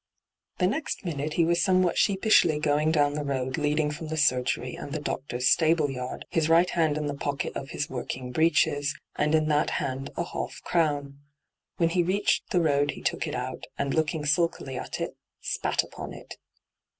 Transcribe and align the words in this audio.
The 0.57 0.65
next 0.65 1.05
minute 1.05 1.33
he 1.33 1.45
was 1.45 1.61
somewhat 1.63 1.95
sheep 1.95 2.23
ishly 2.23 2.59
going 2.59 2.91
down 2.91 3.13
the 3.13 3.23
yard 3.23 3.59
leading 3.59 3.91
from 3.91 4.07
the 4.07 4.17
surgery 4.17 4.73
and 4.73 4.91
the 4.91 4.99
doctor's 4.99 5.47
stable 5.51 5.91
yard, 5.91 6.25
his 6.31 6.49
right 6.49 6.71
hand 6.71 6.97
in 6.97 7.05
the 7.05 7.13
pocket 7.13 7.55
of 7.55 7.69
his 7.69 7.87
working 7.87 8.31
breeches, 8.31 8.95
D,gt,, 9.15 9.25
6rtbyGOOglC 9.25 9.25
54 9.25 9.25
ENTRAPPED 9.25 9.35
and 9.35 9.35
in 9.35 9.49
that 9.49 9.69
hand 9.73 10.09
a 10.17 10.23
half 10.23 10.59
crown. 10.63 11.19
When 11.77 11.89
he 11.89 12.01
reached 12.01 12.49
the 12.49 12.61
road 12.61 12.89
he 12.97 13.03
took 13.03 13.27
it 13.27 13.35
out, 13.35 13.65
and, 13.77 13.93
looking 13.93 14.25
sulkily 14.25 14.75
at 14.75 14.99
it, 14.99 15.15
spat 15.39 15.83
upon 15.83 16.13
it. 16.13 16.35